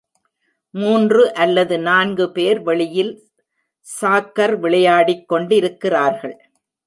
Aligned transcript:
மூன்று 0.73 1.33
அல்லது 1.33 1.79
நான்கு 1.79 2.31
பேர் 2.31 2.61
வெளியில் 2.61 3.11
சாக்கர் 3.87 4.55
விளையாடிக் 4.59 5.27
கொண்டிருக்கிறார்கள். 5.27 6.35